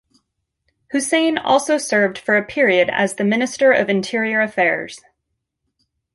[0.89, 4.99] Hussein also served for a period as the Minister of Interior Affairs.